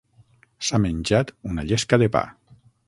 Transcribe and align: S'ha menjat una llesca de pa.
S'ha 0.69 0.79
menjat 0.87 1.31
una 1.51 1.67
llesca 1.71 2.05
de 2.05 2.13
pa. 2.17 2.25